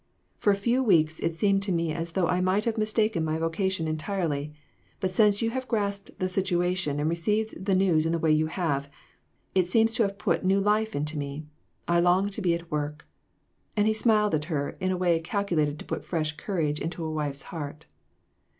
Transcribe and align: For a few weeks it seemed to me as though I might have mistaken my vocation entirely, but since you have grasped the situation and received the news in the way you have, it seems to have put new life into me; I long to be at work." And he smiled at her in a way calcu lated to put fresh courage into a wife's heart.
For 0.39 0.49
a 0.49 0.55
few 0.55 0.81
weeks 0.81 1.19
it 1.19 1.35
seemed 1.37 1.61
to 1.61 1.71
me 1.71 1.93
as 1.93 2.13
though 2.13 2.27
I 2.27 2.41
might 2.41 2.65
have 2.65 2.75
mistaken 2.75 3.23
my 3.23 3.37
vocation 3.37 3.87
entirely, 3.87 4.51
but 4.99 5.11
since 5.11 5.43
you 5.43 5.51
have 5.51 5.67
grasped 5.67 6.17
the 6.17 6.27
situation 6.27 6.99
and 6.99 7.07
received 7.07 7.65
the 7.65 7.75
news 7.75 8.07
in 8.07 8.11
the 8.11 8.17
way 8.17 8.31
you 8.31 8.47
have, 8.47 8.89
it 9.53 9.69
seems 9.69 9.93
to 9.93 10.01
have 10.01 10.17
put 10.17 10.43
new 10.43 10.59
life 10.59 10.95
into 10.95 11.19
me; 11.19 11.45
I 11.87 11.99
long 11.99 12.31
to 12.31 12.41
be 12.41 12.55
at 12.55 12.71
work." 12.71 13.05
And 13.77 13.85
he 13.85 13.93
smiled 13.93 14.33
at 14.33 14.45
her 14.45 14.69
in 14.79 14.89
a 14.91 14.97
way 14.97 15.21
calcu 15.21 15.55
lated 15.55 15.77
to 15.77 15.85
put 15.85 16.03
fresh 16.03 16.35
courage 16.35 16.81
into 16.81 17.03
a 17.05 17.11
wife's 17.11 17.43
heart. 17.53 17.85